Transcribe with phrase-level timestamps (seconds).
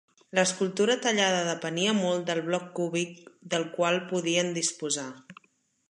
[0.37, 3.13] L'escultura tallada depenia molt del bloc cúbic
[3.55, 5.07] del qual podien disposar.